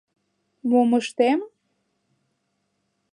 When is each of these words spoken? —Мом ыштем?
—Мом 0.69 0.89
ыштем? 0.99 1.39